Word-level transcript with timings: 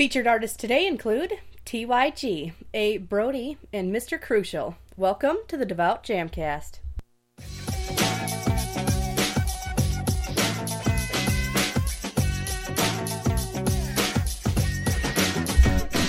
Featured 0.00 0.26
artists 0.26 0.56
today 0.56 0.86
include 0.86 1.34
TYG, 1.66 2.54
A. 2.72 2.96
Brodie, 2.96 3.58
and 3.70 3.94
Mr. 3.94 4.18
Crucial. 4.18 4.76
Welcome 4.96 5.36
to 5.48 5.58
the 5.58 5.66
Devout 5.66 6.02
Jamcast. 6.04 6.78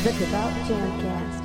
The 0.04 0.16
Devout 0.18 0.54
Jamcast. 0.70 1.41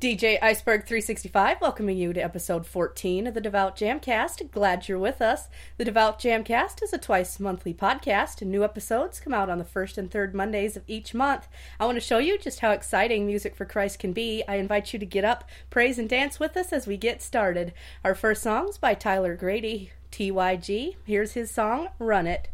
DJ 0.00 0.38
Iceberg 0.40 0.86
365 0.86 1.60
welcoming 1.60 1.98
you 1.98 2.14
to 2.14 2.24
episode 2.24 2.66
14 2.66 3.26
of 3.26 3.34
the 3.34 3.40
Devout 3.42 3.76
Jamcast. 3.76 4.50
Glad 4.50 4.88
you're 4.88 4.98
with 4.98 5.20
us. 5.20 5.50
The 5.76 5.84
Devout 5.84 6.18
Jamcast 6.18 6.82
is 6.82 6.94
a 6.94 6.98
twice 6.98 7.38
monthly 7.38 7.74
podcast, 7.74 8.40
and 8.40 8.50
new 8.50 8.64
episodes 8.64 9.20
come 9.20 9.34
out 9.34 9.50
on 9.50 9.58
the 9.58 9.64
first 9.64 9.98
and 9.98 10.10
third 10.10 10.34
Mondays 10.34 10.74
of 10.74 10.84
each 10.86 11.12
month. 11.12 11.48
I 11.78 11.84
want 11.84 11.96
to 11.96 12.00
show 12.00 12.16
you 12.16 12.38
just 12.38 12.60
how 12.60 12.70
exciting 12.70 13.26
Music 13.26 13.54
for 13.54 13.66
Christ 13.66 13.98
can 13.98 14.14
be. 14.14 14.42
I 14.48 14.54
invite 14.54 14.94
you 14.94 14.98
to 14.98 15.04
get 15.04 15.26
up, 15.26 15.44
praise, 15.68 15.98
and 15.98 16.08
dance 16.08 16.40
with 16.40 16.56
us 16.56 16.72
as 16.72 16.86
we 16.86 16.96
get 16.96 17.20
started. 17.20 17.74
Our 18.02 18.14
first 18.14 18.42
song's 18.42 18.78
by 18.78 18.94
Tyler 18.94 19.36
Grady, 19.36 19.92
TYG. 20.12 20.96
Here's 21.04 21.32
his 21.32 21.50
song, 21.50 21.90
Run 21.98 22.26
It. 22.26 22.48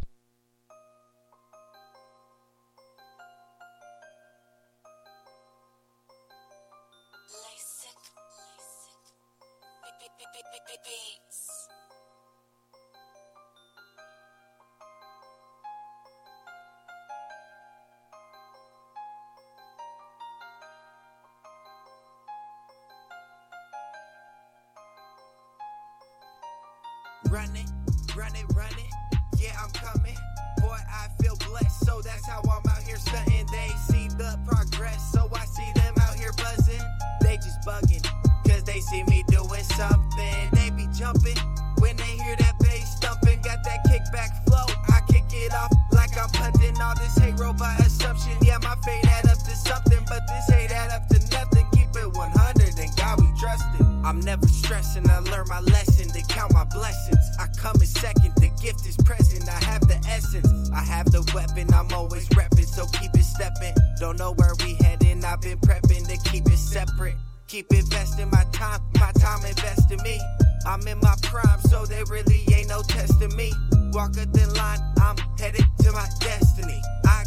Stressing. 55.47 55.57
I 55.57 55.61
learn 55.61 55.65
my 55.65 55.73
lesson 55.73 56.09
to 56.13 56.35
count 56.35 56.53
my 56.53 56.65
blessings. 56.65 57.25
I 57.39 57.47
come 57.59 57.77
in 57.81 57.87
second. 57.87 58.33
The 58.37 58.51
gift 58.63 58.87
is 58.87 58.97
present. 59.05 59.49
I 59.49 59.65
have 59.65 59.83
the 59.83 59.97
essence. 60.09 60.71
I 60.73 60.83
have 60.83 61.11
the 61.11 61.23
weapon. 61.35 61.73
I'm 61.75 61.93
always 61.93 62.29
repping. 62.31 62.67
So 62.67 62.87
keep 62.87 63.15
it 63.15 63.25
stepping. 63.25 63.75
Don't 64.01 64.19
know 64.19 64.33
where 64.33 64.55
we 64.65 64.75
heading. 64.75 65.25
I've 65.25 65.41
been 65.41 65.59
prepping 65.59 66.07
to 66.09 66.31
keep 66.31 66.47
it 66.47 66.59
separate. 66.59 67.17
Keep 67.49 67.73
investing 67.73 68.31
my 68.31 68.45
time. 68.53 68.81
My 68.99 69.13
time 69.13 69.45
investing 69.45 70.03
me. 70.03 70.21
I'm 70.67 70.87
in 70.89 70.99
my 71.01 71.15
prime. 71.23 71.61
So 71.63 71.87
there 71.87 72.05
really 72.11 72.45
ain't 72.53 72.69
no 72.69 72.83
testing 72.83 73.35
me. 73.37 73.53
Walk 73.93 74.17
a 74.17 74.27
thin 74.27 74.53
line. 74.55 74.81
I'm 74.99 75.17
headed 75.39 75.65
to 75.83 75.93
my 75.93 76.09
destiny. 76.21 76.81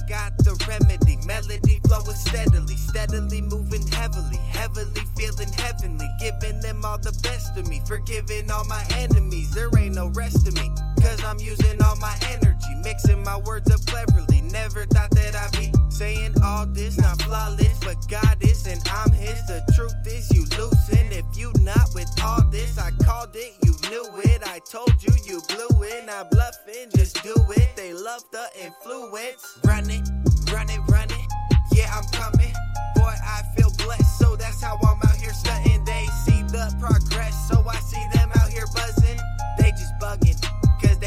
Got 0.10 0.40
the 0.40 0.58
remedy. 0.68 1.20
Melody 1.28 1.80
flowing 1.88 2.18
steadily. 2.18 2.76
Steadily 2.76 3.42
moving 3.42 3.86
heavily. 3.90 4.38
Heavily 4.38 5.04
feeling 5.16 5.54
heavenly. 5.54 6.08
Giving 6.20 6.60
them 6.62 6.84
all 6.84 6.98
the 6.98 7.12
best 7.22 7.56
of 7.56 7.68
me. 7.68 7.80
Forgiving 7.86 8.50
all 8.50 8.66
my 8.66 8.84
enemies. 8.96 9.54
There 9.54 9.70
ain't 9.78 9.94
no 9.94 10.08
rest 10.08 10.48
of 10.48 10.56
me. 10.56 10.72
Cause 11.02 11.24
I'm 11.24 11.40
using 11.40 11.82
all 11.84 11.96
my 11.98 12.16
energy. 12.30 12.76
Mixing 12.84 13.24
my 13.24 13.38
words 13.40 13.72
up 13.72 13.86
cleverly. 13.86 14.42
Never 14.42 14.86
thought 14.86 15.12
that 15.12 15.36
I'd 15.36 15.52
be 15.58 15.72
saying 15.90 16.34
all 16.44 16.66
this. 16.66 16.98
Not 16.98 17.22
flawless, 17.22 17.80
but 17.80 17.98
God 18.08 18.38
is 18.42 18.66
and 18.68 18.82
I'm 18.92 19.12
His. 19.12 19.46
The 19.48 19.62
truth 19.76 19.96
is 20.06 20.32
you 20.32 20.46
losing. 20.58 21.12
If 21.12 21.26
you 21.38 21.52
not 21.62 21.90
with 21.94 22.10
all 22.24 22.42
this, 22.50 22.78
I 22.78 22.92
called 23.04 23.36
it. 23.36 23.54
You 23.64 23.76
knew 23.90 24.06
it. 24.24 24.42
I 24.46 24.60
told 24.70 24.94
you 25.02 25.14
you 25.26 25.42
blew 25.48 25.84
it. 25.84 26.06
Not 26.06 26.32
bluffing, 26.32 26.90
just 26.96 27.22
do 27.24 27.36
it. 27.56 27.76
They 27.76 27.94
love 27.94 28.24
the 28.32 28.48
influence. 28.60 29.60
Run 29.66 29.90
it, 29.90 30.08
run 30.52 30.70
it, 30.70 30.82
run 30.90 31.10
it. 31.10 31.28
Yeah, 31.74 31.92
I'm 31.94 32.06
coming. 32.12 32.54
Boy, 32.96 33.14
I 33.24 33.44
feel 33.56 33.72
blessed. 33.78 34.20
So 34.20 34.36
that's 34.36 34.62
how 34.62 34.78
I'm 34.84 34.98
out 35.08 35.16
here 35.16 35.34
stunting. 35.34 35.84
They 35.86 36.06
see 36.26 36.42
the 36.44 36.76
progress. 36.80 37.36
So 37.50 37.64
I 37.68 37.78
see 37.80 38.04
them 38.14 38.32
out 38.36 38.50
here 38.50 38.66
buzzing. 38.76 39.20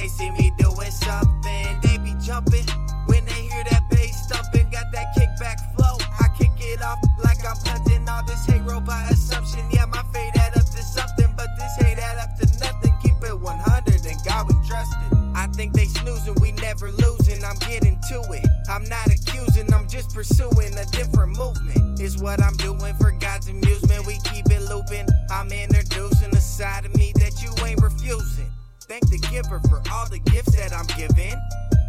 They 0.02 0.08
see 0.08 0.30
me 0.32 0.52
doing 0.58 0.90
something. 0.90 1.80
They 1.80 1.96
be 1.98 2.14
jumping 2.20 2.66
when 3.06 3.24
they 3.24 3.42
hear 3.46 3.62
that 3.70 3.88
bass 3.88 4.26
thumping. 4.26 4.68
Got 4.70 4.90
that 4.90 5.14
kickback 5.16 5.58
flow. 5.76 5.96
I 6.18 6.26
kick 6.36 6.50
it 6.58 6.82
off 6.82 6.98
like 7.22 7.38
I'm 7.46 7.56
punting 7.64 8.08
all 8.08 8.24
this 8.26 8.44
hate 8.44 8.62
robot 8.62 9.12
assumption. 9.12 9.60
Yeah, 9.70 9.86
my 9.86 10.02
fate 10.12 10.32
add 10.34 10.56
up 10.56 10.64
to 10.64 10.82
something, 10.82 11.32
but 11.36 11.46
this 11.56 11.76
hate 11.76 11.98
add 11.98 12.18
up 12.18 12.36
to 12.38 12.46
nothing. 12.58 12.92
Keep 13.00 13.22
it 13.22 13.38
100 13.38 14.06
and 14.06 14.18
God 14.26 14.48
we 14.48 14.54
trust 14.66 14.92
it. 15.06 15.18
I 15.36 15.46
think 15.54 15.72
they 15.72 15.84
snoozing, 15.84 16.34
we 16.40 16.50
never 16.50 16.90
losing. 16.90 17.44
I'm 17.44 17.58
getting 17.58 18.00
to 18.10 18.22
it. 18.32 18.46
I'm 18.68 18.84
not 18.88 19.06
accusing, 19.06 19.72
I'm 19.72 19.88
just 19.88 20.12
pursuing 20.12 20.76
a 20.78 20.84
different 20.86 21.38
movement. 21.38 22.00
Is 22.00 22.20
what 22.20 22.42
I'm 22.42 22.56
doing 22.56 22.94
for 22.96 23.12
God's 23.12 23.46
amusement. 23.46 24.04
We 24.04 24.18
keep 24.24 24.50
it 24.50 24.62
looping. 24.62 25.06
I'm 25.30 25.52
introducing 25.52 26.34
a 26.34 26.40
side 26.40 26.86
of 26.86 26.96
me 26.96 27.12
that 27.20 27.40
you 27.40 27.54
ain't 27.64 27.80
refusing. 27.80 28.51
Thank 28.92 29.08
the 29.08 29.26
giver 29.32 29.58
for 29.70 29.80
all 29.90 30.06
the 30.10 30.18
gifts 30.18 30.54
that 30.54 30.70
I'm 30.76 30.84
giving. 31.00 31.32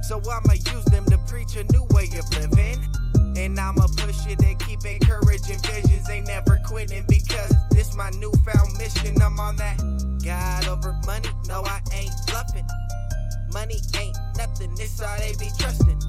So 0.07 0.23
I'ma 0.23 0.53
use 0.53 0.85
them 0.85 1.03
to 1.11 1.17
preach 1.27 1.57
a 1.57 1.65
new 1.75 1.83
way 1.91 2.07
of 2.15 2.23
living. 2.31 2.79
And 3.35 3.59
I'ma 3.59 3.87
push 3.97 4.25
it 4.25 4.39
and 4.39 4.57
keep 4.59 4.85
encouraging 4.85 5.59
visions. 5.67 6.09
Ain't 6.09 6.27
never 6.27 6.61
quitting 6.65 7.03
because 7.09 7.53
this 7.71 7.93
my 7.93 8.09
newfound 8.11 8.77
mission. 8.77 9.21
I'm 9.21 9.37
on 9.37 9.57
that 9.57 9.83
God 10.23 10.65
over 10.69 10.95
money. 11.05 11.27
No, 11.45 11.63
I 11.65 11.81
ain't 11.91 12.15
bluffing. 12.27 12.67
Money 13.51 13.81
ain't 13.99 14.15
nothing. 14.37 14.73
This 14.75 15.01
all 15.01 15.17
they 15.19 15.35
be 15.37 15.51
trusting. 15.59 15.99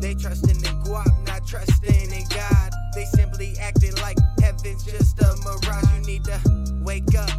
They 0.00 0.14
trusting 0.14 0.58
in 0.58 0.76
guap, 0.82 1.06
not 1.24 1.46
trusting 1.46 2.10
in 2.10 2.26
God. 2.34 2.72
They 2.96 3.04
simply 3.04 3.54
acting 3.60 3.94
like 4.02 4.18
heaven's 4.42 4.82
just 4.82 5.22
a 5.22 5.36
mirage. 5.46 5.86
You 5.94 6.02
need 6.04 6.24
to 6.24 6.40
wake 6.82 7.14
up. 7.14 7.30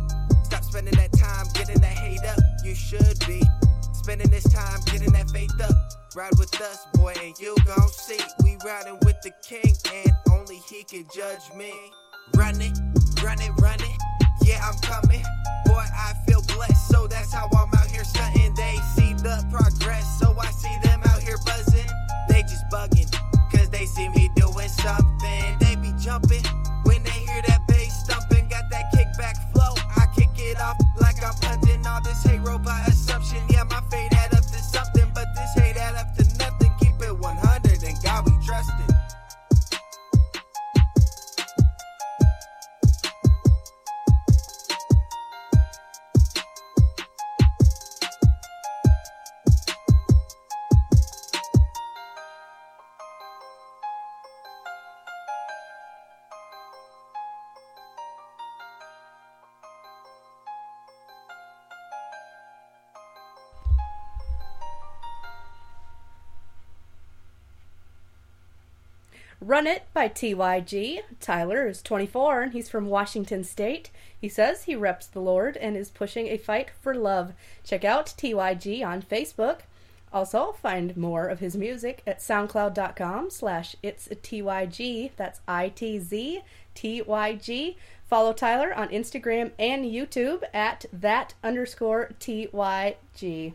Be 3.27 3.41
spending 3.93 4.29
this 4.29 4.43
time 4.51 4.79
getting 4.85 5.11
that 5.13 5.29
faith 5.29 5.51
up. 5.61 5.75
Ride 6.15 6.37
with 6.37 6.53
us, 6.61 6.85
boy, 6.93 7.13
and 7.23 7.37
you 7.39 7.55
gon' 7.65 7.89
see. 7.89 8.19
We 8.43 8.57
riding 8.65 8.97
with 9.03 9.21
the 9.21 9.31
king, 9.47 9.73
and 9.93 10.11
only 10.31 10.57
he 10.69 10.83
can 10.83 11.05
judge 11.15 11.41
me. 11.55 11.73
Run 12.35 12.61
it, 12.61 12.77
run 13.23 13.39
it, 13.41 13.51
run 13.59 13.79
it. 13.79 13.97
Yeah, 14.43 14.61
I'm 14.63 14.77
coming. 14.79 15.23
Boy, 15.65 15.83
I 15.95 16.13
feel 16.27 16.41
blessed, 16.55 16.87
so 16.89 17.07
that's 17.07 17.33
how 17.33 17.47
I'm 17.57 17.73
out 17.73 17.87
here 17.87 18.03
stunting. 18.03 18.53
They 18.55 18.77
see 18.95 19.13
the 19.13 19.45
progress, 19.51 20.19
so 20.19 20.35
I 20.39 20.51
see 20.51 20.75
them 20.83 21.01
out 21.05 21.21
here 21.21 21.37
buzzing. 21.45 21.89
They 22.29 22.41
just 22.43 22.65
bugging, 22.71 23.11
cause 23.51 23.69
they 23.69 23.85
see 23.85 24.09
me 24.09 24.29
doing 24.35 24.69
something. 24.69 25.57
They 25.59 25.75
be 25.75 25.93
jumping 25.99 26.43
when 26.83 27.03
they 27.03 27.11
hear 27.25 27.41
that 27.47 27.62
I'm 31.23 31.33
punting 31.35 31.87
all 31.87 32.01
this 32.01 32.23
hate 32.23 32.41
robot 32.41 32.87
assumption. 32.87 33.39
Yeah, 33.49 33.63
my 33.63 33.81
fate 33.89 34.12
Run 69.53 69.67
It 69.67 69.83
by 69.93 70.09
TYG. 70.09 71.01
Tyler 71.19 71.67
is 71.67 71.83
24 71.83 72.41
and 72.41 72.53
he's 72.53 72.69
from 72.69 72.87
Washington 72.87 73.43
State. 73.43 73.91
He 74.19 74.27
says 74.27 74.63
he 74.63 74.75
reps 74.75 75.05
the 75.05 75.19
Lord 75.19 75.57
and 75.57 75.77
is 75.77 75.91
pushing 75.91 76.25
a 76.25 76.39
fight 76.39 76.71
for 76.81 76.95
love. 76.95 77.33
Check 77.63 77.85
out 77.85 78.15
TYG 78.17 78.83
on 78.83 79.03
Facebook. 79.03 79.59
Also, 80.11 80.53
find 80.53 80.97
more 80.97 81.27
of 81.27 81.37
his 81.37 81.55
music 81.55 82.01
at 82.07 82.17
soundcloud.com 82.17 83.29
slash 83.29 83.75
it's 83.83 84.07
TYG. 84.07 85.11
That's 85.17 85.41
I-T-Z-T-Y-G. 85.47 86.47
Follow 88.09 88.33
Tyler 88.33 88.73
on 88.73 88.89
Instagram 88.89 89.51
and 89.59 89.85
YouTube 89.85 90.41
at 90.51 90.85
that 90.91 91.35
underscore 91.43 92.09
TYG. 92.19 93.53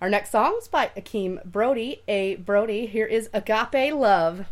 Our 0.00 0.10
next 0.10 0.30
song 0.32 0.56
is 0.60 0.66
by 0.66 0.90
Akeem 0.96 1.44
Brodie. 1.44 2.02
A 2.08 2.34
Brodie. 2.34 2.86
Here 2.86 3.06
is 3.06 3.30
Agape 3.32 3.94
Love. 3.94 4.46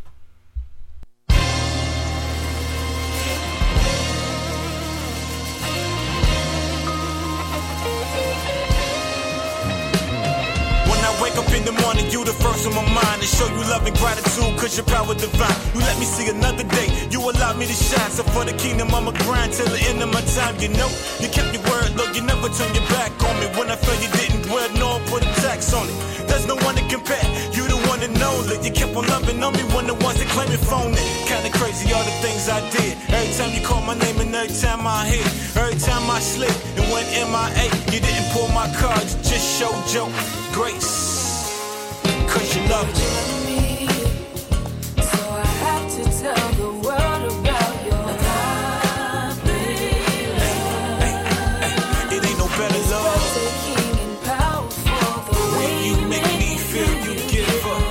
Wake 11.24 11.40
up 11.40 11.48
in 11.56 11.64
the 11.64 11.72
morning, 11.80 12.04
you 12.12 12.20
the 12.20 12.36
first 12.44 12.68
on 12.68 12.74
my 12.76 12.84
mind 12.84 13.18
and 13.24 13.30
show 13.36 13.48
you 13.48 13.64
love 13.72 13.86
and 13.88 13.96
gratitude 13.96 14.52
cause 14.60 14.76
your 14.76 14.84
power 14.84 15.14
divine. 15.16 15.56
You 15.72 15.80
let 15.80 15.96
me 15.96 16.04
see 16.04 16.28
another 16.28 16.64
day, 16.76 16.88
you 17.08 17.18
allowed 17.24 17.56
me 17.56 17.64
to 17.64 17.72
shine. 17.72 18.12
So 18.12 18.22
for 18.36 18.44
the 18.44 18.52
kingdom, 18.52 18.92
I'ma 18.92 19.12
grind 19.24 19.56
till 19.56 19.72
the 19.72 19.80
end 19.88 20.04
of 20.04 20.12
my 20.12 20.20
time. 20.36 20.60
You 20.60 20.68
know, 20.76 20.90
you 21.24 21.28
kept 21.32 21.48
your 21.56 21.64
word, 21.64 21.96
look, 21.96 22.12
you 22.12 22.20
never 22.20 22.52
turned 22.52 22.76
your 22.76 22.84
back 22.92 23.10
on 23.24 23.34
me. 23.40 23.48
When 23.56 23.72
I 23.72 23.76
felt 23.80 23.96
you 24.04 24.12
didn't 24.20 24.44
dwell, 24.44 24.68
no, 24.76 24.86
I 24.96 25.00
put 25.08 25.24
a 25.24 25.32
tax 25.40 25.72
on 25.72 25.88
it. 25.88 25.96
There's 26.28 26.46
no 26.46 26.56
one 26.60 26.76
to 26.76 26.84
compare, 26.92 27.24
you 27.56 27.64
the 27.72 27.80
one 27.88 28.00
to 28.04 28.10
know 28.20 28.34
that 28.52 28.60
you 28.60 28.72
kept 28.72 28.92
on 28.92 29.08
loving 29.08 29.40
on 29.40 29.56
me 29.56 29.64
when 29.72 29.86
the 29.88 29.96
ones 30.04 30.20
that 30.20 30.28
claim 30.28 30.52
it 30.52 30.60
phone 30.60 30.92
it. 30.92 31.08
Kinda 31.24 31.48
crazy, 31.56 31.88
all 31.96 32.04
the 32.04 32.16
things 32.20 32.52
I 32.52 32.60
did. 32.68 33.00
Every 33.08 33.32
time 33.32 33.50
you 33.56 33.64
call 33.64 33.80
my 33.80 33.96
name 33.96 34.20
and 34.20 34.34
every 34.34 34.52
time 34.60 34.84
I 34.84 35.08
hit, 35.08 35.24
every 35.56 35.80
time 35.80 36.04
I 36.10 36.20
slip 36.20 36.52
and 36.76 36.84
went 36.92 37.08
MIA, 37.16 37.64
you 37.92 38.00
didn't 38.04 38.28
pull 38.36 38.48
my 38.52 38.68
cards, 38.76 39.16
just 39.24 39.46
show 39.56 39.72
joke 39.88 40.12
grace. 40.54 41.13
You 42.54 42.62
love 42.68 42.86
me. 43.46 43.88
So 45.02 45.18
I 45.28 45.44
have 45.64 45.86
to 45.96 46.02
tell 46.22 46.48
the 46.54 46.70
world 46.86 47.22
about 47.34 47.74
your 47.84 48.06
It 52.14 52.22
ain't 52.24 52.38
no 52.38 52.46
better 52.46 52.82
love. 52.94 53.22
Taking 53.34 53.98
and 53.98 54.16
powerful 54.22 55.34
the 55.34 55.40
When 55.50 55.66
way 55.66 55.74
you 55.88 55.96
make 56.06 56.32
me 56.38 56.56
feel 56.56 56.94
you 57.06 57.14
give 57.26 57.66
up. 57.66 57.82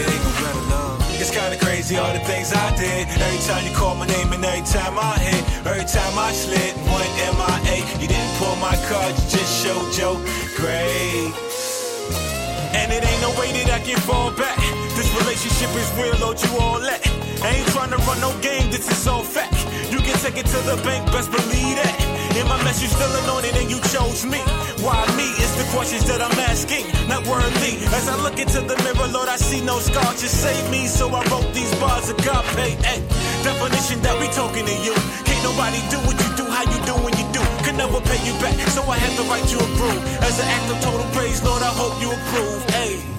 It 0.00 0.08
ain't 0.10 0.24
no 0.26 0.32
better 0.42 0.64
love. 0.74 0.98
It's 1.20 1.30
kinda 1.30 1.58
crazy 1.58 1.96
all 1.96 2.12
the 2.12 2.24
things 2.26 2.52
I 2.52 2.74
did. 2.74 3.06
Every 3.06 3.38
time 3.46 3.64
you 3.68 3.72
call 3.76 3.94
my 3.94 4.06
name 4.06 4.32
and 4.32 4.44
every 4.44 4.66
time 4.66 4.98
I 4.98 5.16
hit, 5.18 5.44
every 5.64 5.84
time 5.84 6.18
I 6.18 6.32
slid. 6.32 6.89
You 8.00 8.08
didn't 8.08 8.34
pull 8.40 8.56
my 8.56 8.74
card, 8.88 9.12
you 9.12 9.24
just 9.28 9.52
showed 9.62 9.92
your 10.00 10.16
grace. 10.56 11.36
And 12.72 12.90
it 12.92 13.04
ain't 13.04 13.20
no 13.20 13.30
way 13.38 13.52
that 13.60 13.68
I 13.76 13.80
can 13.84 14.00
fall 14.08 14.32
back. 14.32 14.56
This 14.96 15.12
relationship 15.20 15.68
is 15.76 15.88
real, 16.00 16.16
Lord, 16.16 16.40
you 16.40 16.48
all 16.56 16.80
let. 16.80 17.04
I 17.44 17.60
ain't 17.60 17.68
trying 17.68 17.90
to 17.90 17.98
run 18.08 18.20
no 18.20 18.32
game, 18.40 18.70
this 18.70 18.88
is 18.90 19.06
all 19.06 19.22
fact. 19.22 19.52
You 19.92 19.98
can 19.98 20.16
take 20.24 20.38
it 20.38 20.46
to 20.46 20.60
the 20.64 20.80
bank, 20.80 21.12
best 21.12 21.30
believe 21.30 21.76
that. 21.76 21.92
In 22.36 22.46
my 22.48 22.56
mess, 22.64 22.80
you 22.80 22.88
still 22.88 23.12
anointed 23.24 23.56
and 23.56 23.68
you 23.70 23.80
chose 23.92 24.24
me. 24.24 24.40
Why 24.80 25.04
me 25.16 25.28
is 25.36 25.52
the 25.60 25.66
questions 25.76 26.06
that 26.08 26.22
I'm 26.22 26.38
asking, 26.48 26.86
not 27.08 27.26
worthy. 27.26 27.84
As 27.92 28.08
I 28.08 28.16
look 28.22 28.38
into 28.38 28.60
the 28.60 28.76
mirror, 28.80 29.08
Lord, 29.12 29.28
I 29.28 29.36
see 29.36 29.60
no 29.60 29.78
scar, 29.78 30.08
just 30.16 30.40
save 30.40 30.70
me. 30.70 30.86
So 30.86 31.08
I 31.10 31.20
wrote 31.28 31.52
these 31.52 31.74
bars 31.76 32.08
of 32.08 32.16
God 32.24 32.44
pay. 32.56 32.76
Ay, 32.86 33.02
definition 33.44 34.00
that 34.02 34.16
we 34.20 34.28
talking 34.32 34.64
to 34.64 34.76
you. 34.80 34.94
Can't 35.40 35.56
nobody 35.56 35.80
do 35.88 35.96
what 36.04 36.20
you 36.20 36.36
do, 36.36 36.44
how 36.50 36.64
you 36.64 36.84
do 36.84 36.92
when 37.02 37.16
you 37.16 37.24
do. 37.32 37.40
Can 37.64 37.78
never 37.78 37.98
pay 38.02 38.20
you 38.26 38.34
back, 38.40 38.54
so 38.68 38.82
I 38.82 38.98
had 38.98 39.16
to 39.16 39.22
write 39.22 39.50
you 39.50 39.58
a 39.58 39.68
brew. 39.78 39.96
As 40.20 40.38
an 40.38 40.46
act 40.46 40.70
of 40.70 40.80
total 40.82 41.06
praise, 41.12 41.42
Lord, 41.42 41.62
I 41.62 41.72
hope 41.72 41.98
you 41.98 42.12
approve. 42.12 42.62
Ay. 42.74 43.09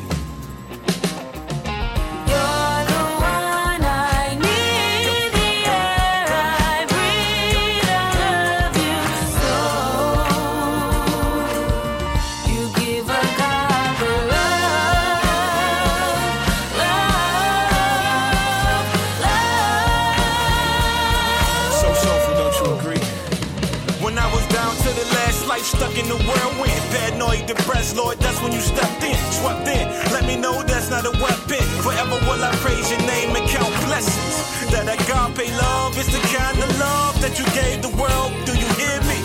In 26.01 26.07
the 26.07 26.18
whirlwind, 26.25 26.81
paranoid, 26.89 27.45
depressed, 27.45 27.95
Lord, 27.95 28.18
that's 28.18 28.42
when 28.42 28.51
you 28.51 28.59
stepped 28.59 29.03
in, 29.03 29.18
swept 29.38 29.68
in. 29.68 29.86
Let 30.12 30.25
me 30.25 30.36
know 30.36 30.63
that's 30.63 30.89
not 30.89 31.06
a 31.06 31.13
weapon. 31.21 31.63
Forever 31.86 32.18
will 32.25 32.44
I 32.44 32.51
praise 32.65 32.89
your 32.89 33.01
name 33.01 33.36
and 33.36 33.45
count 33.48 33.74
blessings. 33.86 34.36
That 34.74 34.89
agape 34.89 35.53
love 35.62 35.98
is 35.98 36.07
the 36.07 36.21
kind 36.36 36.57
of 36.57 36.69
love 36.80 37.21
that 37.21 37.38
you 37.38 37.45
gave 37.53 37.81
the 37.86 37.94
world. 38.01 38.31
Do 38.50 38.53
you 38.57 38.69
hear 38.81 38.98
me? 39.06 39.19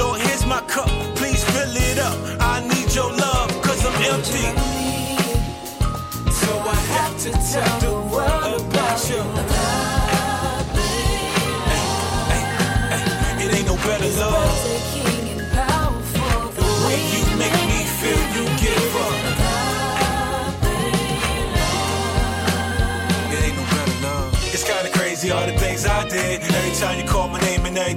Lord, 0.00 0.20
here's 0.20 0.46
my 0.46 0.60
cup, 0.62 0.88
please 1.16 1.44
fill 1.52 1.76
it 1.76 1.98
up. 1.98 2.16
I 2.40 2.64
need 2.64 2.94
your 2.94 3.12
love, 3.12 3.50
cause 3.60 3.84
I'm 3.84 3.96
empty. 4.14 4.48
So 6.32 6.50
I 6.58 6.78
have 6.96 7.14
to 7.24 7.30
tell 7.52 7.78
the 7.84 8.01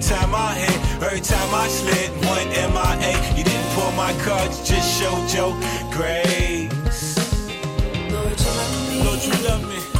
time 0.08 0.36
I 0.36 0.54
hit, 0.54 1.04
every 1.04 1.20
time 1.20 1.54
I 1.54 1.68
slid, 1.68 2.12
went 2.28 2.50
MIA. 2.52 3.38
You 3.38 3.44
didn't 3.44 3.70
pull 3.74 3.92
my 3.94 4.14
card, 4.24 4.52
you 4.52 4.64
just 4.64 5.02
showed 5.02 5.34
your 5.34 5.54
grace. 5.92 7.18
Lord, 8.12 8.40
you 8.40 8.52
love 8.60 8.90
me. 8.90 9.04
Lord, 9.04 9.24
you 9.24 9.34
love 9.50 9.64
me. 9.68 9.95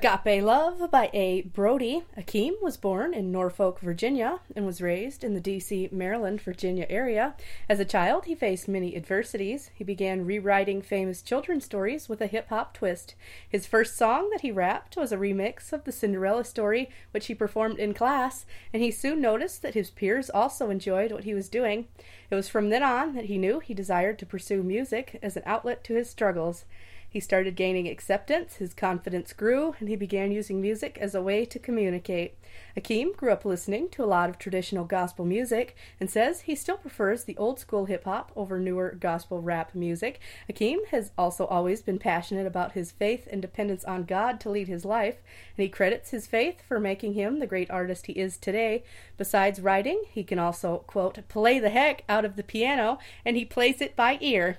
Agape 0.00 0.44
Love 0.44 0.92
by 0.92 1.10
A. 1.12 1.42
Brodie. 1.42 2.04
Akeem 2.16 2.52
was 2.62 2.76
born 2.76 3.12
in 3.12 3.32
Norfolk, 3.32 3.80
Virginia, 3.80 4.38
and 4.54 4.64
was 4.64 4.80
raised 4.80 5.24
in 5.24 5.34
the 5.34 5.40
D.C., 5.40 5.88
Maryland, 5.90 6.40
Virginia 6.40 6.86
area. 6.88 7.34
As 7.68 7.80
a 7.80 7.84
child, 7.84 8.26
he 8.26 8.36
faced 8.36 8.68
many 8.68 8.94
adversities. 8.94 9.72
He 9.74 9.82
began 9.82 10.24
rewriting 10.24 10.82
famous 10.82 11.20
children's 11.20 11.64
stories 11.64 12.08
with 12.08 12.20
a 12.20 12.28
hip 12.28 12.48
hop 12.48 12.74
twist. 12.74 13.16
His 13.48 13.66
first 13.66 13.96
song 13.96 14.30
that 14.30 14.42
he 14.42 14.52
rapped 14.52 14.96
was 14.96 15.10
a 15.10 15.16
remix 15.16 15.72
of 15.72 15.82
the 15.82 15.90
Cinderella 15.90 16.44
story, 16.44 16.90
which 17.10 17.26
he 17.26 17.34
performed 17.34 17.80
in 17.80 17.92
class, 17.92 18.46
and 18.72 18.80
he 18.80 18.92
soon 18.92 19.20
noticed 19.20 19.62
that 19.62 19.74
his 19.74 19.90
peers 19.90 20.30
also 20.30 20.70
enjoyed 20.70 21.10
what 21.10 21.24
he 21.24 21.34
was 21.34 21.48
doing. 21.48 21.88
It 22.30 22.36
was 22.36 22.48
from 22.48 22.70
then 22.70 22.84
on 22.84 23.16
that 23.16 23.24
he 23.24 23.36
knew 23.36 23.58
he 23.58 23.74
desired 23.74 24.20
to 24.20 24.26
pursue 24.26 24.62
music 24.62 25.18
as 25.24 25.36
an 25.36 25.42
outlet 25.44 25.82
to 25.84 25.94
his 25.94 26.08
struggles. 26.08 26.66
He 27.10 27.20
started 27.20 27.56
gaining 27.56 27.88
acceptance, 27.88 28.56
his 28.56 28.74
confidence 28.74 29.32
grew, 29.32 29.74
and 29.80 29.88
he 29.88 29.96
began 29.96 30.30
using 30.30 30.60
music 30.60 30.98
as 31.00 31.14
a 31.14 31.22
way 31.22 31.46
to 31.46 31.58
communicate. 31.58 32.34
Akeem 32.76 33.16
grew 33.16 33.32
up 33.32 33.46
listening 33.46 33.88
to 33.90 34.04
a 34.04 34.06
lot 34.06 34.28
of 34.28 34.38
traditional 34.38 34.84
gospel 34.84 35.24
music 35.24 35.74
and 35.98 36.10
says 36.10 36.42
he 36.42 36.54
still 36.54 36.76
prefers 36.76 37.24
the 37.24 37.36
old 37.38 37.58
school 37.58 37.86
hip 37.86 38.04
hop 38.04 38.30
over 38.36 38.58
newer 38.58 38.94
gospel 39.00 39.40
rap 39.40 39.74
music. 39.74 40.20
Akeem 40.52 40.86
has 40.88 41.10
also 41.16 41.46
always 41.46 41.80
been 41.80 41.98
passionate 41.98 42.46
about 42.46 42.72
his 42.72 42.92
faith 42.92 43.26
and 43.30 43.40
dependence 43.40 43.84
on 43.86 44.04
God 44.04 44.38
to 44.40 44.50
lead 44.50 44.68
his 44.68 44.84
life, 44.84 45.16
and 45.56 45.62
he 45.62 45.70
credits 45.70 46.10
his 46.10 46.26
faith 46.26 46.62
for 46.68 46.78
making 46.78 47.14
him 47.14 47.38
the 47.38 47.46
great 47.46 47.70
artist 47.70 48.06
he 48.06 48.12
is 48.12 48.36
today. 48.36 48.84
Besides 49.16 49.60
writing, 49.60 50.02
he 50.10 50.24
can 50.24 50.38
also, 50.38 50.84
quote, 50.86 51.26
play 51.28 51.58
the 51.58 51.70
heck 51.70 52.04
out 52.06 52.26
of 52.26 52.36
the 52.36 52.42
piano, 52.42 52.98
and 53.24 53.34
he 53.34 53.46
plays 53.46 53.80
it 53.80 53.96
by 53.96 54.18
ear. 54.20 54.58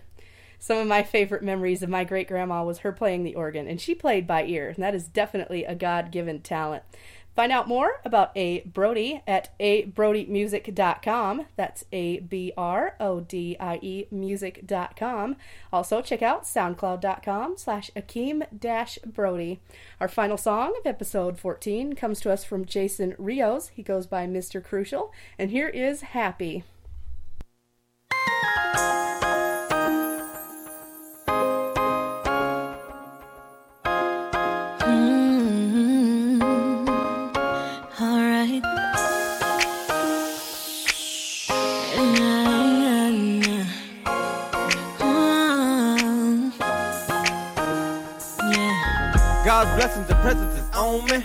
Some 0.60 0.78
of 0.78 0.88
my 0.88 1.04
favorite 1.04 1.42
memories 1.42 1.82
of 1.82 1.90
my 1.90 2.04
great 2.04 2.28
grandma 2.28 2.64
was 2.64 2.80
her 2.80 2.92
playing 2.92 3.24
the 3.24 3.36
organ, 3.36 3.68
and 3.68 3.80
she 3.80 3.96
played 3.96 4.28
by 4.28 4.44
ear, 4.44 4.70
and 4.70 4.84
that 4.84 4.94
is 4.94 5.08
definitely 5.08 5.64
a 5.64 5.74
God 5.74 6.12
given 6.12 6.42
talent. 6.42 6.84
Find 7.40 7.54
out 7.54 7.70
more 7.70 8.02
about 8.04 8.36
A. 8.36 8.60
Brodie 8.62 9.22
at 9.26 9.58
abrodiemusic.com. 9.60 11.46
That's 11.56 11.86
A 11.94 12.20
B 12.20 12.52
R 12.58 12.98
O 13.00 13.22
D 13.22 13.56
I 13.58 13.80
E 13.82 14.08
music.com. 14.12 15.38
Also, 15.72 16.02
check 16.02 16.22
out 16.22 16.44
soundcloud.com 16.44 17.56
slash 17.56 17.92
Akeem 17.96 18.46
dash 18.60 19.00
Brodie. 19.06 19.62
Our 20.02 20.10
final 20.10 20.36
song 20.36 20.76
of 20.78 20.86
episode 20.86 21.40
14 21.40 21.94
comes 21.94 22.20
to 22.20 22.30
us 22.30 22.44
from 22.44 22.66
Jason 22.66 23.16
Rios. 23.18 23.70
He 23.70 23.84
goes 23.84 24.06
by 24.06 24.28
Mr. 24.28 24.62
Crucial, 24.62 25.14
and 25.38 25.50
here 25.50 25.70
is 25.70 26.02
Happy. 26.02 26.66
Blessings 49.80 50.10
and 50.10 50.20
presence 50.20 50.60
is 50.60 50.70
on 50.76 51.06
me. 51.06 51.24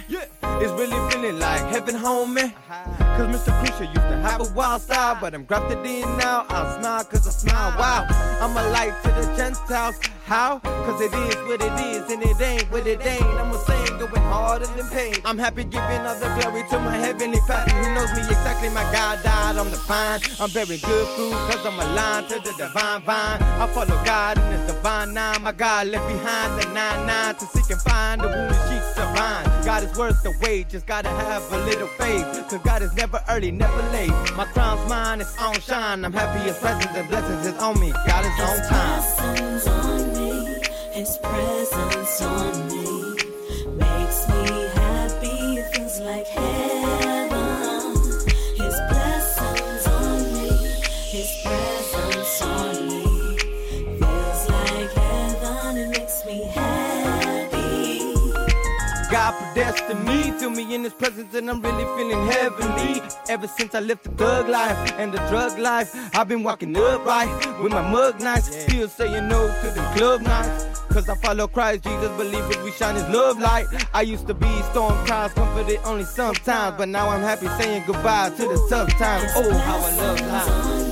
It's 0.63 0.73
really 0.79 1.11
feeling 1.11 1.41
like 1.41 1.61
heaven 1.75 1.97
home 1.97 2.35
me. 2.35 2.43
Uh-huh. 2.43 3.17
Cause 3.17 3.27
Mr. 3.35 3.51
Crucial 3.59 3.87
used 3.87 4.09
to 4.13 4.17
have 4.23 4.41
a 4.41 4.49
wild 4.55 4.81
style, 4.81 5.19
but 5.21 5.35
I'm 5.35 5.45
grafted 5.45 5.85
in 5.85 6.03
now. 6.19 6.47
I 6.49 6.79
smile 6.79 7.03
cause 7.03 7.27
I 7.27 7.33
smile. 7.33 7.77
Wow, 7.77 8.07
I'm 8.41 8.57
a 8.57 8.71
light 8.71 8.95
to 9.03 9.09
the 9.09 9.27
Gentiles. 9.37 9.97
How? 10.25 10.61
Cause 10.61 11.01
it 11.01 11.13
is 11.13 11.35
what 11.49 11.61
it 11.63 11.77
is, 11.81 12.09
and 12.13 12.23
it 12.23 12.41
ain't 12.41 12.71
what 12.71 12.87
it 12.87 13.05
ain't. 13.05 13.25
I'm 13.25 13.51
a 13.51 13.59
going 13.99 14.23
harder 14.23 14.67
than 14.67 14.89
pain. 14.89 15.15
I'm 15.25 15.39
happy 15.39 15.65
giving 15.65 16.01
all 16.01 16.19
the 16.19 16.29
glory 16.41 16.63
to 16.71 16.79
my 16.81 16.97
heavenly 16.97 17.39
father 17.47 17.71
who 17.73 17.95
knows 17.95 18.13
me 18.15 18.23
exactly. 18.23 18.69
My 18.71 18.85
God 18.93 19.23
died 19.23 19.57
on 19.57 19.71
the 19.71 19.77
vine. 19.77 20.21
I'm 20.41 20.51
bearing 20.51 20.81
good 20.81 21.07
fruit 21.15 21.33
cause 21.49 21.65
I'm 21.67 21.79
aligned 21.79 22.29
to 22.29 22.41
the 22.41 22.53
divine 22.57 23.03
vine. 23.03 23.43
I 23.43 23.67
follow 23.75 23.99
God 24.05 24.39
in 24.39 24.45
His 24.53 24.73
divine 24.73 25.15
nine. 25.15 25.43
My 25.43 25.53
God 25.53 25.89
left 25.89 26.07
behind 26.09 26.61
the 26.61 26.67
nine 26.73 27.07
nine 27.07 27.35
to 27.37 27.47
seek 27.47 27.71
and 27.71 27.81
find 27.83 28.21
the 28.21 28.29
wounded 28.29 28.61
sheep 28.69 28.85
to 28.97 29.05
find. 29.15 29.65
God 29.65 29.85
is 29.85 29.97
worth 29.97 30.23
the 30.23 30.33
wait, 30.43 30.69
just 30.69 30.87
gotta 30.87 31.09
have 31.09 31.43
a 31.53 31.59
little 31.65 31.89
faith. 31.89 32.25
Cause 32.49 32.61
God 32.65 32.83
is 32.83 32.95
never 32.95 33.23
early, 33.29 33.51
never 33.51 33.83
late. 33.93 34.11
My 34.37 34.45
crown's 34.53 34.89
mine, 34.89 35.21
it's 35.21 35.37
on 35.39 35.61
shine. 35.61 36.05
I'm 36.05 36.13
happy 36.13 36.41
His 36.49 36.59
presence 36.59 36.95
and 36.95 37.09
blessings 37.09 37.47
is 37.47 37.59
on 37.59 37.79
me. 37.81 37.93
God 38.07 38.25
is 38.25 38.41
on 38.41 38.69
time. 38.69 39.03
His 39.03 39.65
Presence 39.65 39.69
on 39.69 40.13
me, 40.15 40.59
His 40.93 41.19
presence 41.19 42.23
on 42.23 42.69
me 42.69 42.94
God 59.15 59.33
predestined 59.39 60.05
me, 60.07 60.33
feel 60.41 60.51
me 60.51 60.75
in 60.75 60.83
His 60.83 60.93
presence, 60.93 61.33
and 61.37 61.49
I'm 61.49 61.63
really 61.63 61.85
feeling 61.97 62.27
heavenly. 62.27 63.01
Ever 63.29 63.47
since 63.47 63.73
I 63.73 63.79
left 63.79 64.03
the 64.03 64.11
thug 64.11 64.49
life 64.49 64.93
and 64.99 65.13
the 65.13 65.19
drug 65.29 65.57
life, 65.57 65.95
I've 66.17 66.27
been 66.27 66.43
walking 66.43 66.77
upright 66.77 67.29
with 67.63 67.71
my 67.71 67.89
mug 67.93 68.21
nights, 68.21 68.47
still 68.65 68.89
saying 68.89 69.29
no 69.29 69.47
to 69.47 69.71
the 69.71 69.83
club 69.95 70.23
nights. 70.23 70.81
Cause 70.91 71.09
I 71.09 71.15
follow 71.19 71.47
Christ, 71.47 71.85
Jesus, 71.85 72.09
believers, 72.17 72.59
we 72.65 72.73
shine 72.73 72.97
His 72.97 73.09
love 73.09 73.39
light. 73.39 73.67
I 73.95 74.03
used 74.03 74.27
to 74.27 74.35
be 74.35 74.51
storm 74.73 75.07
times, 75.07 75.33
comforted 75.35 75.79
only 75.85 76.07
sometimes, 76.07 76.77
but 76.77 76.89
now 76.89 77.09
I'm 77.09 77.23
happy 77.23 77.47
saying 77.63 77.85
goodbye 77.87 78.31
to 78.31 78.43
the 78.43 78.67
tough 78.69 78.91
times. 78.99 79.31
Oh, 79.37 79.59
how 79.59 79.77
I 79.77 79.97
love 79.97 80.21
life. 80.23 80.84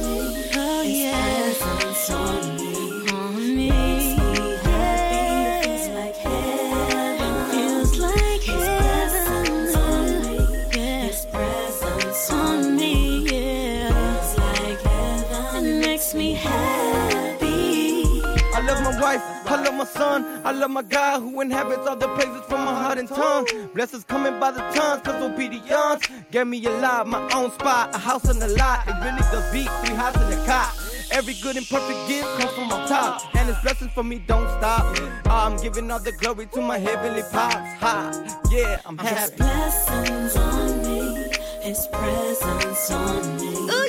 I 18.62 18.66
love 18.66 18.84
my 18.84 19.00
wife, 19.00 19.22
I 19.50 19.60
love 19.60 19.74
my 19.74 19.84
son, 19.84 20.24
I 20.44 20.52
love 20.52 20.70
my 20.70 20.82
God 20.82 21.20
who 21.20 21.40
inhabits 21.40 21.84
all 21.84 21.96
the 21.96 22.06
praises 22.14 22.42
from 22.48 22.64
my 22.64 22.72
heart 22.72 22.96
and 22.96 23.08
tongue. 23.08 23.44
Blessings 23.74 24.04
coming 24.04 24.38
by 24.38 24.52
the 24.52 24.60
tons, 24.72 25.02
cause 25.02 25.20
obedience 25.20 26.06
gave 26.30 26.46
me 26.46 26.64
a 26.66 26.70
lot, 26.70 27.08
my 27.08 27.20
own 27.32 27.50
spot, 27.50 27.92
a 27.92 27.98
house 27.98 28.28
on 28.28 28.38
the 28.38 28.46
lot. 28.46 28.86
It 28.86 28.94
really 29.04 29.18
does 29.32 29.52
beat 29.52 29.68
three 29.84 29.96
houses 29.96 30.22
in 30.32 30.38
a 30.38 30.46
cot. 30.46 30.78
Every 31.10 31.34
good 31.42 31.56
and 31.56 31.66
perfect 31.68 32.08
gift 32.08 32.28
comes 32.38 32.52
from 32.52 32.70
on 32.70 32.88
top, 32.88 33.34
and 33.34 33.48
His 33.48 33.58
blessings 33.64 33.90
for 33.94 34.04
me 34.04 34.22
don't 34.28 34.48
stop. 34.58 34.96
Ah, 35.26 35.46
I'm 35.46 35.56
giving 35.60 35.90
all 35.90 35.98
the 35.98 36.12
glory 36.12 36.46
to 36.46 36.60
my 36.60 36.78
heavenly 36.78 37.22
pops. 37.32 37.56
Ha, 37.80 38.38
yeah, 38.52 38.80
I'm 38.86 38.96
His 38.96 39.08
happy. 39.10 39.36
blessings 39.38 40.36
on 40.36 40.82
me. 40.84 41.32
His 41.62 41.86
presence 41.88 42.90
on 42.92 43.36
me. 43.38 43.48
Ooh, 43.48 43.81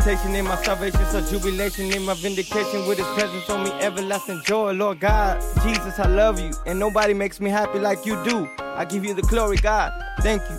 Exaltation 0.00 0.34
in 0.34 0.46
my 0.46 0.56
salvation, 0.62 1.04
so 1.10 1.20
jubilation 1.20 1.92
in 1.92 2.02
my 2.06 2.14
vindication 2.14 2.88
with 2.88 2.96
his 2.96 3.06
presence 3.08 3.50
on 3.50 3.64
me, 3.64 3.70
everlasting 3.82 4.40
joy. 4.46 4.72
Lord 4.72 4.98
God, 4.98 5.42
Jesus, 5.62 5.98
I 5.98 6.08
love 6.08 6.40
you, 6.40 6.52
and 6.64 6.78
nobody 6.78 7.12
makes 7.12 7.38
me 7.38 7.50
happy 7.50 7.78
like 7.78 8.06
you 8.06 8.14
do. 8.24 8.48
I 8.60 8.86
give 8.86 9.04
you 9.04 9.12
the 9.12 9.20
glory, 9.20 9.58
God. 9.58 9.92
Thank 10.22 10.40
you. 10.48 10.58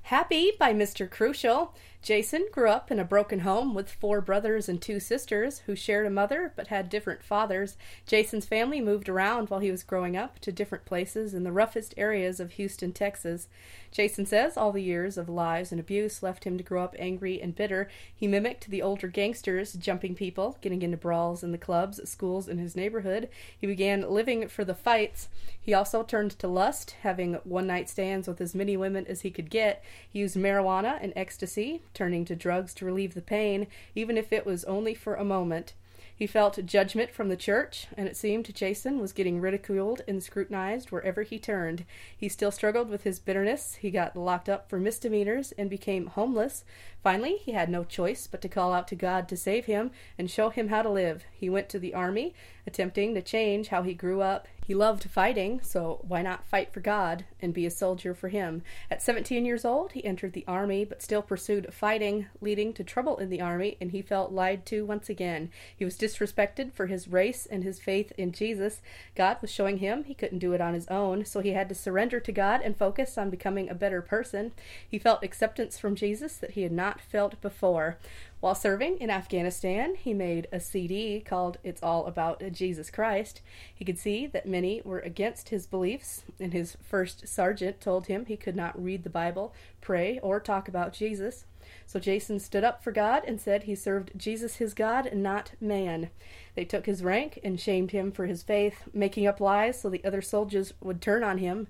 Happy 0.00 0.52
by 0.58 0.72
Mr. 0.72 1.10
Crucial. 1.10 1.74
Jason 2.04 2.46
grew 2.52 2.68
up 2.68 2.90
in 2.90 2.98
a 2.98 3.04
broken 3.04 3.40
home 3.40 3.72
with 3.72 3.90
four 3.90 4.20
brothers 4.20 4.68
and 4.68 4.82
two 4.82 5.00
sisters 5.00 5.60
who 5.60 5.74
shared 5.74 6.06
a 6.06 6.10
mother 6.10 6.52
but 6.54 6.66
had 6.66 6.90
different 6.90 7.22
fathers. 7.22 7.78
Jason's 8.06 8.44
family 8.44 8.78
moved 8.78 9.08
around 9.08 9.48
while 9.48 9.60
he 9.60 9.70
was 9.70 9.82
growing 9.82 10.14
up 10.14 10.38
to 10.40 10.52
different 10.52 10.84
places 10.84 11.32
in 11.32 11.44
the 11.44 11.50
roughest 11.50 11.94
areas 11.96 12.40
of 12.40 12.52
Houston, 12.52 12.92
Texas. 12.92 13.48
Jason 13.90 14.26
says 14.26 14.58
all 14.58 14.70
the 14.70 14.82
years 14.82 15.16
of 15.16 15.30
lies 15.30 15.70
and 15.70 15.80
abuse 15.80 16.22
left 16.22 16.44
him 16.44 16.58
to 16.58 16.64
grow 16.64 16.84
up 16.84 16.94
angry 16.98 17.40
and 17.40 17.54
bitter. 17.54 17.88
He 18.14 18.26
mimicked 18.26 18.68
the 18.68 18.82
older 18.82 19.08
gangsters, 19.08 19.72
jumping 19.72 20.14
people, 20.14 20.58
getting 20.60 20.82
into 20.82 20.98
brawls 20.98 21.42
in 21.42 21.52
the 21.52 21.58
clubs, 21.58 22.06
schools 22.10 22.48
in 22.48 22.58
his 22.58 22.76
neighborhood. 22.76 23.30
He 23.58 23.66
began 23.66 24.10
living 24.10 24.48
for 24.48 24.62
the 24.62 24.74
fights. 24.74 25.30
He 25.58 25.72
also 25.72 26.02
turned 26.02 26.32
to 26.40 26.48
lust, 26.48 26.96
having 27.00 27.34
one 27.44 27.68
night 27.68 27.88
stands 27.88 28.28
with 28.28 28.42
as 28.42 28.54
many 28.54 28.76
women 28.76 29.06
as 29.06 29.22
he 29.22 29.30
could 29.30 29.48
get. 29.48 29.82
He 30.06 30.18
used 30.18 30.36
marijuana 30.36 30.98
and 31.00 31.14
ecstasy, 31.16 31.80
turning 31.94 32.24
to 32.26 32.36
drugs 32.36 32.74
to 32.74 32.84
relieve 32.84 33.14
the 33.14 33.22
pain, 33.22 33.66
even 33.94 34.18
if 34.18 34.32
it 34.32 34.44
was 34.44 34.64
only 34.64 34.94
for 34.94 35.14
a 35.14 35.24
moment. 35.24 35.74
He 36.16 36.26
felt 36.28 36.64
judgment 36.64 37.10
from 37.10 37.28
the 37.28 37.36
church, 37.36 37.88
and 37.96 38.06
it 38.06 38.16
seemed 38.16 38.54
Jason 38.54 39.00
was 39.00 39.12
getting 39.12 39.40
ridiculed 39.40 40.02
and 40.06 40.22
scrutinized 40.22 40.90
wherever 40.92 41.22
he 41.22 41.40
turned. 41.40 41.84
He 42.16 42.28
still 42.28 42.52
struggled 42.52 42.88
with 42.88 43.02
his 43.02 43.18
bitterness. 43.18 43.76
He 43.76 43.90
got 43.90 44.16
locked 44.16 44.48
up 44.48 44.68
for 44.70 44.78
misdemeanors 44.78 45.52
and 45.52 45.68
became 45.68 46.06
homeless. 46.06 46.64
Finally, 47.04 47.36
he 47.36 47.52
had 47.52 47.68
no 47.68 47.84
choice 47.84 48.26
but 48.26 48.40
to 48.40 48.48
call 48.48 48.72
out 48.72 48.88
to 48.88 48.96
God 48.96 49.28
to 49.28 49.36
save 49.36 49.66
him 49.66 49.90
and 50.16 50.30
show 50.30 50.48
him 50.48 50.68
how 50.68 50.80
to 50.80 50.88
live. 50.88 51.26
He 51.30 51.50
went 51.50 51.68
to 51.68 51.78
the 51.78 51.92
army, 51.92 52.34
attempting 52.66 53.14
to 53.14 53.20
change 53.20 53.68
how 53.68 53.82
he 53.82 53.92
grew 53.92 54.22
up. 54.22 54.48
He 54.66 54.74
loved 54.74 55.10
fighting, 55.10 55.60
so 55.62 56.00
why 56.08 56.22
not 56.22 56.46
fight 56.46 56.72
for 56.72 56.80
God 56.80 57.26
and 57.38 57.52
be 57.52 57.66
a 57.66 57.70
soldier 57.70 58.14
for 58.14 58.30
Him? 58.30 58.62
At 58.90 59.02
17 59.02 59.44
years 59.44 59.62
old, 59.62 59.92
he 59.92 60.02
entered 60.02 60.32
the 60.32 60.46
Army, 60.48 60.86
but 60.86 61.02
still 61.02 61.20
pursued 61.20 61.74
fighting, 61.74 62.28
leading 62.40 62.72
to 62.72 62.82
trouble 62.82 63.18
in 63.18 63.28
the 63.28 63.42
Army, 63.42 63.76
and 63.78 63.90
he 63.90 64.00
felt 64.00 64.32
lied 64.32 64.64
to 64.66 64.86
once 64.86 65.10
again. 65.10 65.50
He 65.76 65.84
was 65.84 65.98
disrespected 65.98 66.72
for 66.72 66.86
his 66.86 67.08
race 67.08 67.44
and 67.44 67.62
his 67.62 67.78
faith 67.78 68.10
in 68.16 68.32
Jesus. 68.32 68.80
God 69.14 69.36
was 69.42 69.50
showing 69.50 69.78
him 69.78 70.04
he 70.04 70.14
couldn't 70.14 70.38
do 70.38 70.54
it 70.54 70.62
on 70.62 70.72
his 70.72 70.88
own, 70.88 71.26
so 71.26 71.40
he 71.40 71.50
had 71.50 71.68
to 71.68 71.74
surrender 71.74 72.18
to 72.20 72.32
God 72.32 72.62
and 72.64 72.74
focus 72.74 73.18
on 73.18 73.28
becoming 73.28 73.68
a 73.68 73.74
better 73.74 74.00
person. 74.00 74.52
He 74.88 74.98
felt 74.98 75.22
acceptance 75.22 75.78
from 75.78 75.94
Jesus 75.94 76.38
that 76.38 76.52
he 76.52 76.62
had 76.62 76.72
not 76.72 76.93
felt 77.00 77.40
before. 77.40 77.98
While 78.40 78.54
serving 78.54 78.98
in 78.98 79.08
Afghanistan, 79.08 79.94
he 79.94 80.12
made 80.12 80.48
a 80.52 80.60
CD 80.60 81.20
called 81.20 81.58
It's 81.64 81.82
All 81.82 82.06
About 82.06 82.42
Jesus 82.52 82.90
Christ. 82.90 83.40
He 83.74 83.84
could 83.84 83.98
see 83.98 84.26
that 84.26 84.46
many 84.46 84.82
were 84.84 85.00
against 85.00 85.48
his 85.48 85.66
beliefs, 85.66 86.24
and 86.38 86.52
his 86.52 86.76
first 86.82 87.26
sergeant 87.26 87.80
told 87.80 88.06
him 88.06 88.26
he 88.26 88.36
could 88.36 88.54
not 88.54 88.82
read 88.82 89.02
the 89.02 89.10
Bible, 89.10 89.54
pray, 89.80 90.18
or 90.18 90.40
talk 90.40 90.68
about 90.68 90.92
Jesus. 90.92 91.46
So 91.86 91.98
Jason 91.98 92.38
stood 92.38 92.64
up 92.64 92.84
for 92.84 92.92
God 92.92 93.22
and 93.26 93.40
said 93.40 93.62
he 93.62 93.74
served 93.74 94.12
Jesus 94.16 94.56
his 94.56 94.74
God 94.74 95.10
not 95.14 95.52
man. 95.60 96.10
They 96.54 96.64
took 96.64 96.86
his 96.86 97.02
rank 97.02 97.38
and 97.42 97.58
shamed 97.58 97.92
him 97.92 98.12
for 98.12 98.26
his 98.26 98.42
faith, 98.42 98.82
making 98.92 99.26
up 99.26 99.40
lies 99.40 99.80
so 99.80 99.88
the 99.88 100.04
other 100.04 100.20
soldiers 100.22 100.74
would 100.82 101.00
turn 101.00 101.24
on 101.24 101.38
him. 101.38 101.68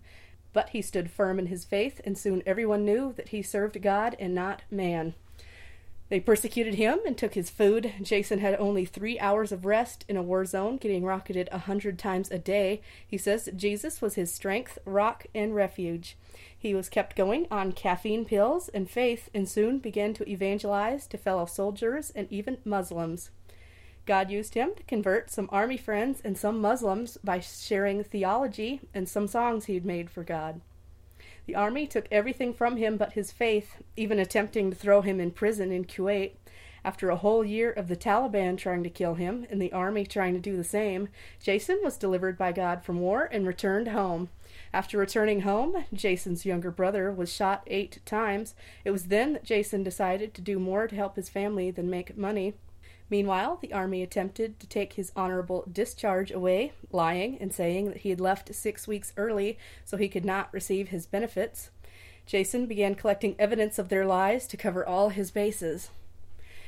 But 0.55 0.71
he 0.71 0.81
stood 0.81 1.11
firm 1.11 1.39
in 1.39 1.49
his 1.49 1.67
faith, 1.67 2.01
and 2.05 2.17
soon 2.17 2.43
everyone 2.47 2.87
knew 2.87 3.13
that 3.19 3.29
he 3.29 3.43
served 3.43 3.83
God 3.83 4.17
and 4.19 4.35
not 4.35 4.63
man. 4.71 5.13
They 6.11 6.21
persecuted 6.21 6.75
him 6.75 7.01
and 7.07 7.19
took 7.19 7.35
his 7.35 7.51
food. 7.51 7.93
Jason 8.03 8.39
had 8.39 8.55
only 8.61 8.85
three 8.85 9.19
hours 9.19 9.53
of 9.53 9.65
rest 9.65 10.05
in 10.09 10.17
a 10.17 10.23
war 10.23 10.45
zone, 10.45 10.77
getting 10.77 11.03
rocketed 11.03 11.49
a 11.51 11.59
hundred 11.59 11.99
times 11.99 12.31
a 12.31 12.39
day. 12.39 12.83
He 13.07 13.19
says 13.19 13.49
Jesus 13.57 14.01
was 14.01 14.15
his 14.15 14.33
strength, 14.33 14.79
rock, 14.85 15.27
and 15.35 15.55
refuge. 15.55 16.17
He 16.57 16.75
was 16.75 16.89
kept 16.89 17.17
going 17.17 17.47
on 17.51 17.73
caffeine 17.73 18.25
pills 18.25 18.69
and 18.69 18.89
faith, 18.89 19.29
and 19.35 19.49
soon 19.49 19.79
began 19.79 20.15
to 20.15 20.31
evangelize 20.31 21.07
to 21.09 21.19
fellow 21.19 21.47
soldiers 21.47 22.13
and 22.15 22.31
even 22.31 22.59
Muslims. 22.65 23.31
God 24.07 24.31
used 24.31 24.55
him 24.55 24.75
to 24.77 24.83
convert 24.85 25.31
some 25.31 25.49
army 25.51 25.77
friends 25.77 26.21
and 26.23 26.37
some 26.37 26.61
Muslims 26.61 27.17
by 27.25 27.41
sharing 27.41 28.05
theology 28.05 28.81
and 28.93 29.09
some 29.09 29.27
songs 29.27 29.65
he'd 29.65 29.85
made 29.85 30.11
for 30.11 30.23
God. 30.23 30.61
The 31.47 31.55
army 31.55 31.87
took 31.87 32.07
everything 32.11 32.53
from 32.53 32.77
him 32.77 32.97
but 32.97 33.13
his 33.13 33.33
faith, 33.33 33.83
even 33.97 34.19
attempting 34.19 34.71
to 34.71 34.77
throw 34.77 35.03
him 35.03 35.21
in 35.21 35.31
prison 35.31 35.73
in 35.73 35.85
Kuwait. 35.85 36.33
After 36.85 37.09
a 37.09 37.17
whole 37.17 37.45
year 37.45 37.71
of 37.71 37.89
the 37.89 37.97
Taliban 37.97 38.59
trying 38.59 38.83
to 38.83 38.91
kill 38.91 39.15
him 39.15 39.47
and 39.49 39.61
the 39.61 39.73
army 39.73 40.05
trying 40.05 40.35
to 40.35 40.41
do 40.41 40.55
the 40.55 40.65
same, 40.65 41.09
Jason 41.43 41.81
was 41.83 41.97
delivered 41.97 42.37
by 42.37 42.53
God 42.53 42.85
from 42.85 43.01
war 43.01 43.29
and 43.33 43.47
returned 43.47 43.89
home. 43.89 44.29
After 44.73 44.99
returning 44.99 45.41
home, 45.41 45.87
Jason's 45.95 46.45
younger 46.45 46.71
brother 46.71 47.11
was 47.11 47.33
shot 47.33 47.63
eight 47.67 48.01
times. 48.05 48.55
It 48.85 48.91
was 48.91 49.05
then 49.05 49.33
that 49.33 49.45
Jason 49.45 49.83
decided 49.83 50.35
to 50.35 50.43
do 50.43 50.59
more 50.59 50.87
to 50.87 50.97
help 50.97 51.17
his 51.17 51.31
family 51.31 51.71
than 51.71 51.89
make 51.89 52.19
money. 52.19 52.55
Meanwhile, 53.11 53.59
the 53.61 53.73
army 53.73 54.03
attempted 54.03 54.59
to 54.61 54.67
take 54.67 54.95
his 54.95 55.13
honorable 55.15 55.65
discharge 55.71 56.31
away, 56.31 56.73
lying 56.91 57.37
and 57.39 57.53
saying 57.53 57.89
that 57.89 57.99
he 57.99 58.11
had 58.11 58.21
left 58.21 58.55
six 58.55 58.89
weeks 58.89 59.13
early 59.17 59.59
so 59.85 59.97
he 59.97 60.09
could 60.09 60.25
not 60.25 60.53
receive 60.53 60.89
his 60.89 61.07
benefits. 61.07 61.71
Jason 62.27 62.67
began 62.67 62.95
collecting 62.95 63.37
evidence 63.39 63.79
of 63.79 63.91
their 63.91 64.07
lies 64.07 64.47
to 64.47 64.57
cover 64.57 64.87
all 64.87 65.11
his 65.11 65.31
bases. 65.31 65.91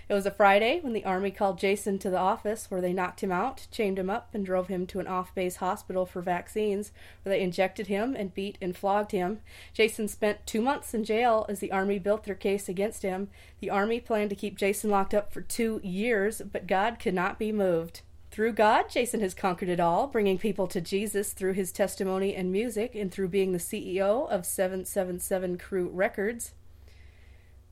It 0.09 0.15
was 0.15 0.25
a 0.25 0.31
Friday 0.31 0.79
when 0.81 0.93
the 0.93 1.05
Army 1.05 1.33
called 1.33 1.59
Jason 1.59 1.99
to 1.99 2.11
the 2.11 2.19
office 2.19 2.71
where 2.71 2.81
they 2.81 2.93
knocked 2.93 3.25
him 3.25 3.33
out, 3.33 3.67
chained 3.73 3.99
him 3.99 4.09
up, 4.09 4.29
and 4.33 4.47
drove 4.47 4.69
him 4.69 4.87
to 4.87 5.01
an 5.01 5.09
off 5.09 5.35
base 5.35 5.57
hospital 5.57 6.07
for 6.07 6.23
vaccines, 6.23 6.93
where 7.23 7.35
they 7.35 7.43
injected 7.43 7.89
him 7.89 8.15
and 8.15 8.33
beat 8.33 8.57
and 8.61 8.77
flogged 8.77 9.11
him. 9.11 9.41
Jason 9.75 10.07
spent 10.07 10.47
two 10.47 10.61
months 10.61 10.95
in 10.95 11.03
jail 11.03 11.45
as 11.49 11.59
the 11.59 11.73
Army 11.73 11.99
built 11.99 12.23
their 12.23 12.37
case 12.37 12.69
against 12.69 13.03
him. 13.03 13.31
The 13.59 13.71
Army 13.71 13.99
planned 13.99 14.31
to 14.31 14.37
keep 14.37 14.57
Jason 14.57 14.91
locked 14.91 15.13
up 15.13 15.33
for 15.33 15.41
two 15.41 15.81
years, 15.83 16.41
but 16.41 16.69
God 16.69 17.01
could 17.01 17.15
not 17.15 17.37
be 17.37 17.51
moved. 17.51 18.03
Through 18.31 18.53
God, 18.53 18.89
Jason 18.89 19.19
has 19.21 19.35
conquered 19.35 19.69
it 19.69 19.81
all, 19.81 20.07
bringing 20.07 20.39
people 20.39 20.69
to 20.69 20.81
Jesus 20.81 21.33
through 21.33 21.55
his 21.55 21.73
testimony 21.73 22.33
and 22.33 22.53
music, 22.53 22.95
and 22.95 23.11
through 23.11 23.29
being 23.29 23.51
the 23.51 23.59
CEO 23.59 24.29
of 24.31 24.47
777 24.47 25.59
Crew 25.59 25.89
Records. 25.89 26.53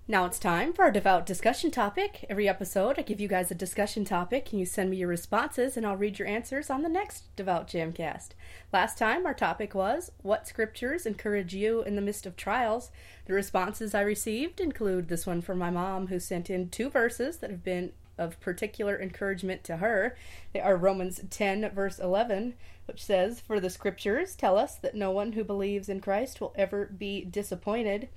Now 0.09 0.23
it's 0.23 0.39
time 0.39 0.71
for 0.71 0.83
our 0.83 0.91
devout 0.91 1.25
discussion 1.25 1.69
topic. 1.69 2.25
Every 2.29 2.47
episode, 2.47 2.97
I 2.97 3.01
give 3.01 3.19
you 3.19 3.27
guys 3.27 3.51
a 3.51 3.55
discussion 3.55 4.05
topic, 4.05 4.47
and 4.51 4.59
you 4.61 4.65
send 4.65 4.89
me 4.89 4.95
your 4.95 5.09
responses, 5.09 5.75
and 5.75 5.85
I'll 5.85 5.97
read 5.97 6.17
your 6.17 6.29
answers 6.29 6.69
on 6.69 6.81
the 6.81 6.87
next 6.87 7.35
Devout 7.35 7.67
Jamcast. 7.67 8.29
Last 8.71 8.97
time, 8.97 9.25
our 9.25 9.33
topic 9.33 9.75
was 9.75 10.13
What 10.21 10.47
scriptures 10.47 11.05
encourage 11.05 11.53
you 11.53 11.81
in 11.81 11.97
the 11.97 12.01
midst 12.01 12.25
of 12.25 12.37
trials? 12.37 12.89
The 13.25 13.33
responses 13.33 13.93
I 13.93 13.99
received 13.99 14.61
include 14.61 15.09
this 15.09 15.27
one 15.27 15.41
from 15.41 15.57
my 15.57 15.71
mom, 15.71 16.07
who 16.07 16.21
sent 16.21 16.49
in 16.49 16.69
two 16.69 16.89
verses 16.89 17.39
that 17.39 17.49
have 17.49 17.65
been 17.65 17.91
of 18.17 18.39
particular 18.39 18.97
encouragement 18.97 19.65
to 19.65 19.77
her. 19.77 20.15
They 20.53 20.61
are 20.61 20.77
Romans 20.77 21.19
10, 21.29 21.69
verse 21.71 21.99
11, 21.99 22.53
which 22.85 23.03
says, 23.03 23.41
For 23.41 23.59
the 23.59 23.69
scriptures 23.69 24.37
tell 24.37 24.57
us 24.57 24.77
that 24.77 24.95
no 24.95 25.11
one 25.11 25.33
who 25.33 25.43
believes 25.43 25.89
in 25.89 25.99
Christ 25.99 26.39
will 26.39 26.53
ever 26.55 26.85
be 26.85 27.25
disappointed. 27.25 28.07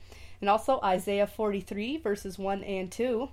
And 0.41 0.49
also 0.49 0.81
Isaiah 0.83 1.27
43, 1.27 1.99
verses 1.99 2.39
1 2.39 2.65
and 2.65 2.91
2. 2.91 3.29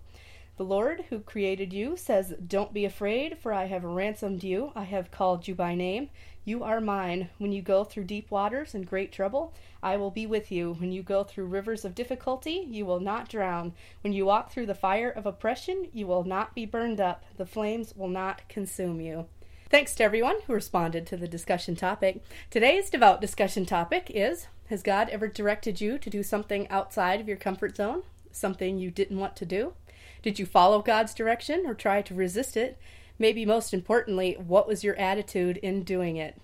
The 0.58 0.64
Lord 0.64 1.06
who 1.10 1.20
created 1.20 1.72
you 1.72 1.96
says, 1.96 2.34
Don't 2.46 2.74
be 2.74 2.84
afraid, 2.84 3.38
for 3.38 3.54
I 3.54 3.66
have 3.66 3.84
ransomed 3.84 4.44
you. 4.44 4.72
I 4.76 4.86
have 4.86 5.12
called 5.12 5.48
you 5.48 5.54
by 5.54 5.76
name. 5.76 6.10
You 6.46 6.64
are 6.64 6.82
mine. 6.82 7.30
When 7.38 7.52
you 7.52 7.62
go 7.62 7.84
through 7.84 8.06
deep 8.06 8.32
waters 8.32 8.74
and 8.74 8.88
great 8.88 9.12
trouble, 9.12 9.54
I 9.84 9.98
will 9.98 10.10
be 10.10 10.26
with 10.26 10.52
you. 10.52 10.74
When 10.80 10.92
you 10.92 11.04
go 11.04 11.24
through 11.24 11.46
rivers 11.46 11.86
of 11.86 11.94
difficulty, 11.94 12.66
you 12.68 12.86
will 12.86 13.00
not 13.00 13.30
drown. 13.30 13.74
When 14.02 14.14
you 14.14 14.26
walk 14.26 14.52
through 14.52 14.66
the 14.66 14.74
fire 14.74 15.10
of 15.12 15.28
oppression, 15.28 15.90
you 15.94 16.08
will 16.08 16.24
not 16.24 16.56
be 16.56 16.66
burned 16.66 17.00
up. 17.00 17.24
The 17.36 17.46
flames 17.46 17.94
will 17.96 18.08
not 18.08 18.48
consume 18.50 19.00
you. 19.00 19.28
Thanks 19.70 19.94
to 19.96 20.04
everyone 20.06 20.38
who 20.48 20.54
responded 20.54 21.06
to 21.08 21.18
the 21.18 21.28
discussion 21.28 21.76
topic. 21.76 22.24
Today's 22.50 22.90
devout 22.90 23.20
discussion 23.20 23.66
topic 23.66 24.10
is 24.10 24.48
Has 24.70 24.84
God 24.84 25.08
ever 25.10 25.30
directed 25.30 25.80
you 25.80 25.98
to 25.98 26.10
do 26.10 26.24
something 26.24 26.68
outside 26.70 27.22
of 27.22 27.28
your 27.28 27.38
comfort 27.38 27.78
zone? 27.78 28.04
Something 28.34 28.78
you 28.78 28.92
didn't 28.92 29.20
want 29.20 29.38
to 29.38 29.46
do? 29.46 29.74
Did 30.22 30.40
you 30.40 30.46
follow 30.46 30.82
God's 30.82 31.14
direction 31.14 31.64
or 31.66 31.74
try 31.74 32.02
to 32.02 32.14
resist 32.14 32.58
it? 32.58 32.78
Maybe 33.18 33.46
most 33.46 33.74
importantly, 33.74 34.36
what 34.38 34.68
was 34.68 34.84
your 34.84 34.96
attitude 34.98 35.56
in 35.58 35.84
doing 35.84 36.18
it? 36.18 36.38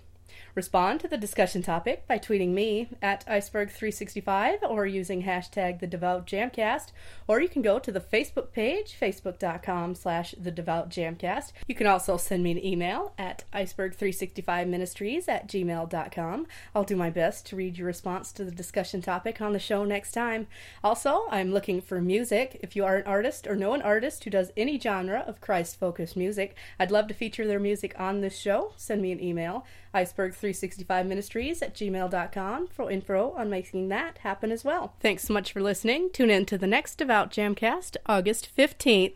Respond 0.54 1.00
to 1.00 1.08
the 1.08 1.16
discussion 1.16 1.62
topic 1.62 2.06
by 2.06 2.16
tweeting 2.16 2.50
me 2.50 2.88
at 3.02 3.26
iceberg365 3.26 4.62
or 4.62 4.86
using 4.86 5.24
hashtag 5.24 5.80
the 5.80 5.86
devout 5.88 6.28
jamcast. 6.28 6.92
Or 7.26 7.40
you 7.40 7.48
can 7.48 7.60
go 7.60 7.80
to 7.80 7.90
the 7.90 7.98
facebook 7.98 8.52
page 8.52 8.96
facebook.com 9.00 9.96
slash 9.96 10.32
the 10.40 10.52
devout 10.52 10.90
jamcast. 10.90 11.50
You 11.66 11.74
can 11.74 11.88
also 11.88 12.16
send 12.16 12.44
me 12.44 12.52
an 12.52 12.64
email 12.64 13.14
at 13.18 13.42
iceberg365ministries 13.52 15.28
at 15.28 15.48
gmail.com 15.48 16.46
i'll 16.74 16.84
do 16.84 16.94
my 16.94 17.10
best 17.10 17.46
to 17.46 17.56
read 17.56 17.76
your 17.76 17.88
response 17.88 18.30
to 18.32 18.44
the 18.44 18.52
discussion 18.52 19.02
topic 19.02 19.40
on 19.40 19.54
the 19.54 19.58
show 19.58 19.84
next 19.84 20.12
time. 20.12 20.46
Also 20.84 21.24
i'm 21.30 21.52
looking 21.52 21.80
for 21.80 22.00
music. 22.00 22.60
If 22.62 22.76
you 22.76 22.84
are 22.84 22.98
an 22.98 23.06
artist 23.06 23.48
or 23.48 23.56
know 23.56 23.74
an 23.74 23.82
artist 23.82 24.22
who 24.22 24.30
does 24.30 24.52
any 24.56 24.78
genre 24.78 25.24
of 25.26 25.40
christ 25.40 25.80
focused 25.80 26.16
music 26.16 26.56
i'd 26.78 26.92
love 26.92 27.08
to 27.08 27.14
feature 27.14 27.44
their 27.44 27.58
music 27.58 27.92
on 27.98 28.20
this 28.20 28.38
show. 28.38 28.72
Send 28.76 29.02
me 29.02 29.10
an 29.10 29.20
email 29.20 29.64
iceberg365ministries 29.94 31.62
at 31.62 31.74
gmail.com 31.74 32.66
for 32.68 32.90
info 32.90 33.32
on 33.32 33.48
making 33.48 33.88
that 33.88 34.18
happen 34.18 34.50
as 34.52 34.64
well. 34.64 34.94
Thanks 35.00 35.24
so 35.24 35.32
much 35.32 35.52
for 35.52 35.62
listening. 35.62 36.10
Tune 36.12 36.30
in 36.30 36.44
to 36.46 36.58
the 36.58 36.66
next 36.66 36.96
Devout 36.96 37.30
Jamcast, 37.30 37.96
August 38.06 38.48
15th. 38.56 39.14